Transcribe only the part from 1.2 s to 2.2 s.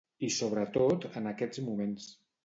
en aquests moments.